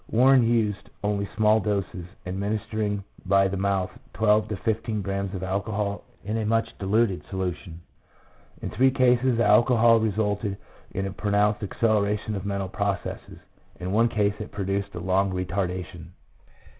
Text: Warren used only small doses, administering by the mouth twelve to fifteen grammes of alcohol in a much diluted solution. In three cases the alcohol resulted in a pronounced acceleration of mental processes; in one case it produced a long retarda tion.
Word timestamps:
Warren 0.09 0.41
used 0.41 0.89
only 1.03 1.29
small 1.37 1.59
doses, 1.59 2.07
administering 2.25 3.03
by 3.23 3.47
the 3.47 3.55
mouth 3.55 3.91
twelve 4.15 4.47
to 4.47 4.57
fifteen 4.57 5.03
grammes 5.03 5.35
of 5.35 5.43
alcohol 5.43 6.03
in 6.23 6.37
a 6.37 6.45
much 6.47 6.75
diluted 6.79 7.23
solution. 7.29 7.81
In 8.63 8.71
three 8.71 8.89
cases 8.89 9.37
the 9.37 9.45
alcohol 9.45 9.99
resulted 9.99 10.57
in 10.89 11.05
a 11.05 11.11
pronounced 11.13 11.61
acceleration 11.61 12.33
of 12.35 12.47
mental 12.47 12.67
processes; 12.69 13.37
in 13.79 13.91
one 13.91 14.09
case 14.09 14.33
it 14.39 14.49
produced 14.51 14.95
a 14.95 14.99
long 14.99 15.31
retarda 15.31 15.85
tion. 15.85 16.11